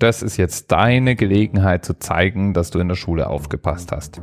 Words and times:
Das 0.00 0.22
ist 0.22 0.38
jetzt 0.38 0.72
deine 0.72 1.14
Gelegenheit 1.14 1.84
zu 1.84 1.92
zeigen, 1.92 2.54
dass 2.54 2.70
du 2.70 2.78
in 2.78 2.88
der 2.88 2.94
Schule 2.94 3.28
aufgepasst 3.28 3.92
hast. 3.92 4.22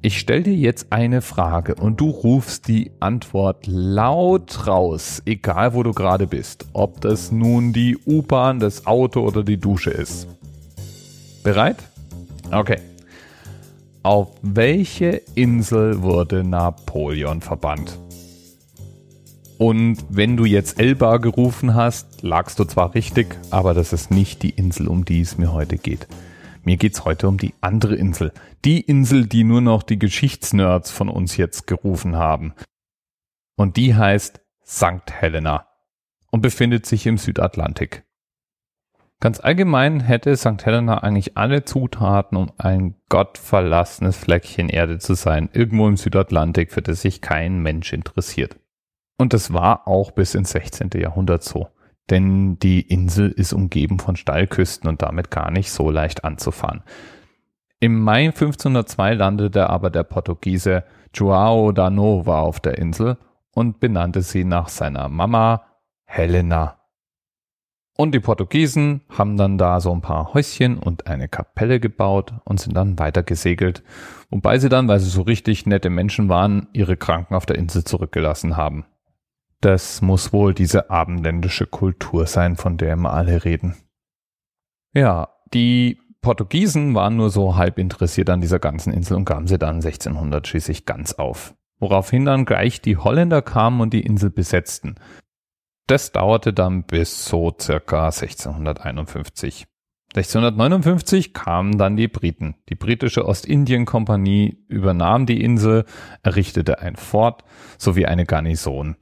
Ich 0.00 0.20
stelle 0.20 0.44
dir 0.44 0.54
jetzt 0.54 0.92
eine 0.92 1.20
Frage 1.20 1.74
und 1.74 2.00
du 2.00 2.10
rufst 2.10 2.68
die 2.68 2.92
Antwort 3.00 3.66
laut 3.66 4.68
raus, 4.68 5.20
egal 5.26 5.74
wo 5.74 5.82
du 5.82 5.90
gerade 5.90 6.28
bist. 6.28 6.66
Ob 6.74 7.00
das 7.00 7.32
nun 7.32 7.72
die 7.72 7.98
U-Bahn, 8.06 8.60
das 8.60 8.86
Auto 8.86 9.22
oder 9.22 9.42
die 9.42 9.56
Dusche 9.56 9.90
ist. 9.90 10.28
Bereit? 11.42 11.78
Okay. 12.52 12.78
Auf 14.04 14.28
welche 14.42 15.22
Insel 15.34 16.02
wurde 16.02 16.44
Napoleon 16.44 17.40
verbannt? 17.40 17.98
Und 19.58 20.04
wenn 20.10 20.36
du 20.36 20.44
jetzt 20.44 20.78
Elba 20.78 21.16
gerufen 21.16 21.74
hast, 21.74 22.22
lagst 22.22 22.58
du 22.58 22.64
zwar 22.64 22.94
richtig, 22.94 23.38
aber 23.50 23.72
das 23.72 23.92
ist 23.94 24.10
nicht 24.10 24.42
die 24.42 24.50
Insel, 24.50 24.88
um 24.88 25.04
die 25.04 25.20
es 25.20 25.38
mir 25.38 25.52
heute 25.52 25.78
geht. 25.78 26.06
Mir 26.62 26.76
geht's 26.76 27.04
heute 27.04 27.28
um 27.28 27.38
die 27.38 27.54
andere 27.60 27.94
Insel. 27.94 28.32
Die 28.64 28.80
Insel, 28.80 29.26
die 29.26 29.44
nur 29.44 29.62
noch 29.62 29.82
die 29.82 29.98
Geschichtsnerds 29.98 30.90
von 30.90 31.08
uns 31.08 31.36
jetzt 31.36 31.66
gerufen 31.66 32.16
haben. 32.16 32.54
Und 33.56 33.76
die 33.76 33.94
heißt 33.94 34.40
St. 34.66 35.10
Helena 35.10 35.68
und 36.30 36.42
befindet 36.42 36.84
sich 36.84 37.06
im 37.06 37.16
Südatlantik. 37.16 38.04
Ganz 39.20 39.40
allgemein 39.40 40.00
hätte 40.00 40.36
St. 40.36 40.66
Helena 40.66 40.98
eigentlich 40.98 41.38
alle 41.38 41.64
Zutaten, 41.64 42.36
um 42.36 42.52
ein 42.58 42.96
gottverlassenes 43.08 44.16
Fleckchen 44.16 44.68
Erde 44.68 44.98
zu 44.98 45.14
sein, 45.14 45.48
irgendwo 45.54 45.88
im 45.88 45.96
Südatlantik, 45.96 46.70
für 46.70 46.82
das 46.82 47.00
sich 47.00 47.22
kein 47.22 47.62
Mensch 47.62 47.94
interessiert. 47.94 48.58
Und 49.18 49.32
das 49.32 49.52
war 49.52 49.88
auch 49.88 50.10
bis 50.10 50.34
ins 50.34 50.50
16. 50.50 50.90
Jahrhundert 50.94 51.42
so. 51.42 51.68
Denn 52.10 52.58
die 52.58 52.82
Insel 52.82 53.30
ist 53.30 53.52
umgeben 53.52 53.98
von 53.98 54.16
Steilküsten 54.16 54.88
und 54.88 55.02
damit 55.02 55.30
gar 55.30 55.50
nicht 55.50 55.70
so 55.70 55.90
leicht 55.90 56.24
anzufahren. 56.24 56.82
Im 57.80 58.00
Mai 58.00 58.26
1502 58.26 59.14
landete 59.14 59.68
aber 59.68 59.90
der 59.90 60.04
Portugiese 60.04 60.84
Joao 61.12 61.72
da 61.72 61.90
Nova 61.90 62.40
auf 62.40 62.60
der 62.60 62.78
Insel 62.78 63.16
und 63.52 63.80
benannte 63.80 64.22
sie 64.22 64.44
nach 64.44 64.68
seiner 64.68 65.08
Mama 65.08 65.62
Helena. 66.04 66.80
Und 67.96 68.14
die 68.14 68.20
Portugiesen 68.20 69.00
haben 69.08 69.36
dann 69.38 69.56
da 69.56 69.80
so 69.80 69.90
ein 69.90 70.02
paar 70.02 70.34
Häuschen 70.34 70.78
und 70.78 71.06
eine 71.06 71.28
Kapelle 71.28 71.80
gebaut 71.80 72.34
und 72.44 72.60
sind 72.60 72.76
dann 72.76 72.98
weiter 72.98 73.22
gesegelt, 73.22 73.82
wobei 74.30 74.58
sie 74.58 74.68
dann, 74.68 74.86
weil 74.86 75.00
sie 75.00 75.08
so 75.08 75.22
richtig 75.22 75.64
nette 75.64 75.88
Menschen 75.88 76.28
waren, 76.28 76.68
ihre 76.74 76.98
Kranken 76.98 77.34
auf 77.34 77.46
der 77.46 77.56
Insel 77.56 77.84
zurückgelassen 77.84 78.56
haben. 78.56 78.84
Das 79.60 80.02
muss 80.02 80.32
wohl 80.32 80.54
diese 80.54 80.90
abendländische 80.90 81.66
Kultur 81.66 82.26
sein, 82.26 82.56
von 82.56 82.76
der 82.76 82.92
immer 82.92 83.12
alle 83.12 83.44
reden. 83.44 83.76
Ja, 84.92 85.28
die 85.52 85.98
Portugiesen 86.20 86.94
waren 86.94 87.16
nur 87.16 87.30
so 87.30 87.56
halb 87.56 87.78
interessiert 87.78 88.30
an 88.30 88.40
dieser 88.40 88.58
ganzen 88.58 88.92
Insel 88.92 89.16
und 89.16 89.24
gaben 89.24 89.46
sie 89.46 89.58
dann 89.58 89.76
1600 89.76 90.46
schließlich 90.46 90.84
ganz 90.84 91.12
auf. 91.14 91.54
Woraufhin 91.78 92.24
dann 92.24 92.44
gleich 92.44 92.80
die 92.80 92.96
Holländer 92.96 93.42
kamen 93.42 93.80
und 93.80 93.92
die 93.92 94.00
Insel 94.00 94.30
besetzten. 94.30 94.96
Das 95.86 96.10
dauerte 96.10 96.52
dann 96.52 96.84
bis 96.84 97.26
so 97.26 97.54
circa 97.60 98.06
1651. 98.06 99.66
1659 100.14 101.34
kamen 101.34 101.78
dann 101.78 101.96
die 101.96 102.08
Briten. 102.08 102.56
Die 102.70 102.74
britische 102.74 103.26
Ostindien-Kompanie 103.26 104.64
übernahm 104.68 105.26
die 105.26 105.42
Insel, 105.42 105.84
errichtete 106.22 106.80
ein 106.80 106.96
Fort 106.96 107.44
sowie 107.78 108.06
eine 108.06 108.24
Garnison. 108.24 108.96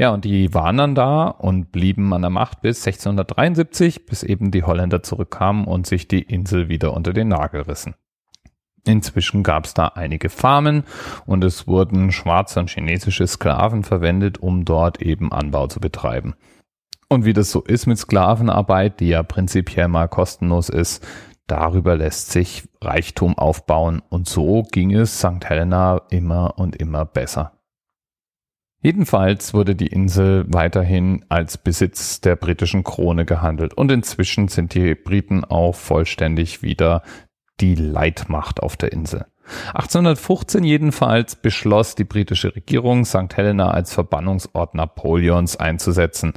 Ja, 0.00 0.14
und 0.14 0.24
die 0.24 0.54
waren 0.54 0.78
dann 0.78 0.94
da 0.94 1.26
und 1.26 1.72
blieben 1.72 2.14
an 2.14 2.22
der 2.22 2.30
Macht 2.30 2.62
bis 2.62 2.86
1673, 2.86 4.06
bis 4.06 4.22
eben 4.22 4.50
die 4.50 4.62
Holländer 4.62 5.02
zurückkamen 5.02 5.66
und 5.66 5.86
sich 5.86 6.08
die 6.08 6.22
Insel 6.22 6.70
wieder 6.70 6.94
unter 6.94 7.12
den 7.12 7.28
Nagel 7.28 7.60
rissen. 7.60 7.94
Inzwischen 8.86 9.42
gab 9.42 9.66
es 9.66 9.74
da 9.74 9.88
einige 9.88 10.30
Farmen 10.30 10.84
und 11.26 11.44
es 11.44 11.66
wurden 11.66 12.12
schwarze 12.12 12.60
und 12.60 12.70
chinesische 12.70 13.26
Sklaven 13.26 13.82
verwendet, 13.82 14.38
um 14.38 14.64
dort 14.64 15.02
eben 15.02 15.32
Anbau 15.32 15.66
zu 15.66 15.80
betreiben. 15.80 16.32
Und 17.10 17.26
wie 17.26 17.34
das 17.34 17.50
so 17.50 17.60
ist 17.60 17.84
mit 17.84 17.98
Sklavenarbeit, 17.98 19.00
die 19.00 19.08
ja 19.08 19.22
prinzipiell 19.22 19.88
mal 19.88 20.08
kostenlos 20.08 20.70
ist, 20.70 21.06
darüber 21.46 21.94
lässt 21.94 22.30
sich 22.30 22.66
Reichtum 22.80 23.36
aufbauen 23.36 24.00
und 24.08 24.26
so 24.26 24.62
ging 24.62 24.94
es 24.94 25.18
St. 25.18 25.44
Helena 25.44 26.00
immer 26.08 26.58
und 26.58 26.74
immer 26.76 27.04
besser. 27.04 27.59
Jedenfalls 28.82 29.52
wurde 29.52 29.74
die 29.74 29.88
Insel 29.88 30.46
weiterhin 30.48 31.24
als 31.28 31.58
Besitz 31.58 32.22
der 32.22 32.36
britischen 32.36 32.82
Krone 32.82 33.26
gehandelt 33.26 33.74
und 33.74 33.92
inzwischen 33.92 34.48
sind 34.48 34.74
die 34.74 34.94
Briten 34.94 35.44
auch 35.44 35.74
vollständig 35.74 36.62
wieder 36.62 37.02
die 37.60 37.74
Leitmacht 37.74 38.62
auf 38.62 38.78
der 38.78 38.92
Insel. 38.92 39.26
1815 39.74 40.64
jedenfalls 40.64 41.36
beschloss 41.36 41.94
die 41.94 42.04
britische 42.04 42.54
Regierung, 42.54 43.04
St. 43.04 43.36
Helena 43.36 43.70
als 43.70 43.92
Verbannungsort 43.92 44.74
Napoleons 44.74 45.56
einzusetzen. 45.56 46.32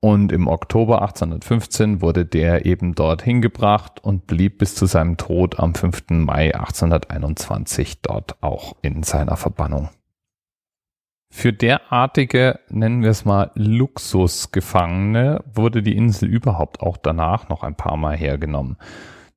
Und 0.00 0.30
im 0.30 0.46
Oktober 0.46 1.02
1815 1.02 2.00
wurde 2.00 2.24
der 2.24 2.64
eben 2.64 2.94
dorthin 2.94 3.42
gebracht 3.42 4.02
und 4.02 4.26
blieb 4.28 4.58
bis 4.58 4.76
zu 4.76 4.86
seinem 4.86 5.16
Tod 5.16 5.58
am 5.58 5.74
5. 5.74 6.04
Mai 6.10 6.54
1821 6.54 8.00
dort 8.02 8.36
auch 8.40 8.76
in 8.80 9.02
seiner 9.02 9.36
Verbannung. 9.36 9.90
Für 11.30 11.52
derartige, 11.52 12.58
nennen 12.68 13.02
wir 13.02 13.10
es 13.10 13.24
mal, 13.24 13.50
Luxusgefangene 13.54 15.44
wurde 15.52 15.82
die 15.82 15.96
Insel 15.96 16.28
überhaupt 16.28 16.80
auch 16.80 16.96
danach 16.96 17.48
noch 17.48 17.62
ein 17.62 17.76
paar 17.76 17.96
Mal 17.96 18.16
hergenommen. 18.16 18.76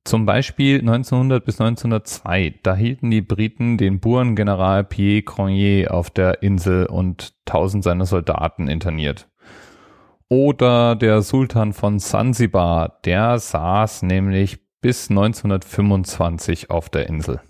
Zum 0.04 0.26
Beispiel 0.26 0.80
1900 0.80 1.44
bis 1.44 1.60
1902, 1.60 2.54
da 2.64 2.74
hielten 2.74 3.10
die 3.12 3.22
Briten 3.22 3.78
den 3.78 4.00
Burengeneral 4.00 4.82
Pierre 4.82 5.22
Cronier 5.22 5.94
auf 5.94 6.10
der 6.10 6.42
Insel 6.42 6.86
und 6.86 7.34
tausend 7.44 7.84
seiner 7.84 8.06
Soldaten 8.06 8.66
interniert. 8.66 9.28
Oder 10.28 10.96
der 10.96 11.22
Sultan 11.22 11.72
von 11.72 12.00
Sansibar, 12.00 12.98
der 13.04 13.38
saß 13.38 14.02
nämlich 14.02 14.58
bis 14.80 15.08
1925 15.08 16.70
auf 16.70 16.88
der 16.88 17.06
Insel. 17.06 17.40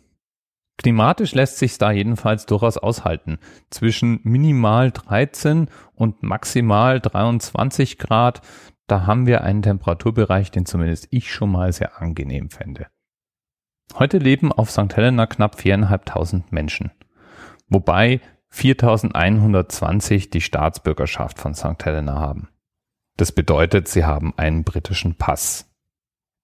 Klimatisch 0.79 1.35
lässt 1.35 1.59
sich 1.59 1.79
da 1.79 1.93
jedenfalls 1.93 2.47
durchaus 2.47 2.77
aushalten. 2.79 3.39
Zwischen 3.71 4.21
minimal 4.25 4.91
13 4.91 5.69
und 5.95 6.23
maximal 6.23 7.01
23 7.01 7.99
Grad, 7.99 8.41
da 8.87 9.07
haben 9.07 9.27
wir 9.27 9.43
einen 9.43 9.63
Temperaturbereich, 9.63 10.51
den 10.51 10.67
zumindest 10.67 11.09
ich 11.11 11.33
schon 11.33 11.53
mal 11.53 11.73
sehr 11.73 12.01
angenehm 12.01 12.51
fände. 12.51 12.89
Heute 13.95 14.19
leben 14.19 14.53
auf 14.53 14.71
St. 14.71 14.97
Helena 14.97 15.27
knapp 15.27 15.57
4.500 15.57 16.45
Menschen, 16.51 16.91
wobei 17.69 18.21
4.120 18.53 20.31
die 20.31 20.41
Staatsbürgerschaft 20.41 21.39
von 21.39 21.55
St. 21.55 21.85
Helena 21.85 22.19
haben. 22.19 22.49
Das 23.17 23.33
bedeutet, 23.33 23.89
sie 23.89 24.05
haben 24.05 24.33
einen 24.37 24.65
britischen 24.65 25.17
Pass. 25.17 25.72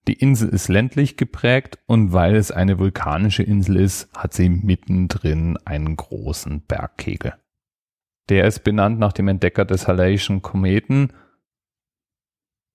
Die 0.08 0.14
Insel 0.14 0.48
ist 0.48 0.68
ländlich 0.68 1.18
geprägt 1.18 1.78
und 1.84 2.14
weil 2.14 2.34
es 2.34 2.50
eine 2.50 2.78
vulkanische 2.78 3.42
Insel 3.42 3.76
ist, 3.76 4.08
hat 4.16 4.32
sie 4.32 4.48
mittendrin 4.48 5.58
einen 5.66 5.96
großen 5.96 6.62
Bergkegel. 6.62 7.34
Der 8.30 8.46
ist 8.46 8.64
benannt 8.64 8.98
nach 8.98 9.12
dem 9.12 9.28
Entdecker 9.28 9.66
des 9.66 9.86
Halleyschen 9.86 10.40
Kometen 10.40 11.12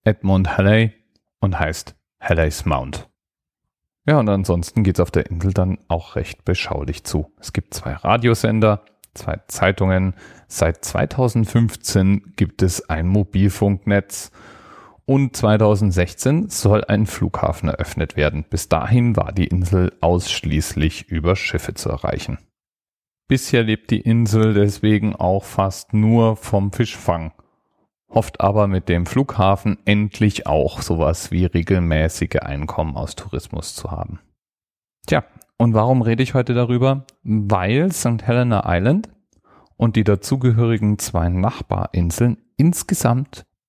Edmund 0.03 0.57
Halley 0.57 0.93
und 1.39 1.59
heißt 1.59 1.95
Halley's 2.19 2.65
Mount. 2.65 3.09
Ja, 4.05 4.19
und 4.19 4.29
ansonsten 4.29 4.83
geht's 4.83 4.99
auf 4.99 5.09
der 5.09 5.25
Insel 5.25 5.53
dann 5.53 5.79
auch 5.87 6.15
recht 6.15 6.45
beschaulich 6.45 7.03
zu. 7.03 7.33
Es 7.39 7.51
gibt 7.51 7.73
zwei 7.73 7.93
Radiosender, 7.93 8.85
zwei 9.15 9.39
Zeitungen. 9.47 10.13
Seit 10.47 10.85
2015 10.85 12.33
gibt 12.35 12.61
es 12.61 12.91
ein 12.91 13.07
Mobilfunknetz 13.07 14.31
und 15.05 15.35
2016 15.35 16.49
soll 16.49 16.83
ein 16.85 17.05
Flughafen 17.05 17.69
eröffnet 17.69 18.15
werden. 18.15 18.45
Bis 18.49 18.69
dahin 18.69 19.15
war 19.15 19.31
die 19.31 19.47
Insel 19.47 19.91
ausschließlich 20.01 21.09
über 21.09 21.35
Schiffe 21.35 21.73
zu 21.73 21.89
erreichen. 21.89 22.37
Bisher 23.27 23.63
lebt 23.63 23.89
die 23.91 24.01
Insel 24.01 24.53
deswegen 24.53 25.15
auch 25.15 25.43
fast 25.43 25.93
nur 25.93 26.35
vom 26.35 26.71
Fischfang, 26.71 27.33
hofft 28.09 28.41
aber 28.41 28.67
mit 28.67 28.89
dem 28.89 29.05
Flughafen 29.05 29.77
endlich 29.85 30.45
auch 30.45 30.81
sowas 30.81 31.31
wie 31.31 31.45
regelmäßige 31.45 32.41
Einkommen 32.41 32.95
aus 32.95 33.15
Tourismus 33.15 33.75
zu 33.75 33.91
haben. 33.91 34.19
Tja, 35.07 35.23
und 35.57 35.73
warum 35.73 36.01
rede 36.01 36.23
ich 36.23 36.33
heute 36.33 36.53
darüber? 36.53 37.05
Weil 37.23 37.91
St. 37.91 38.23
Helena 38.23 38.63
Island 38.65 39.09
und 39.77 39.95
die 39.95 40.03
dazugehörigen 40.03 40.99
zwei 40.99 41.29
Nachbarinseln 41.29 42.37
insgesamt 42.57 43.45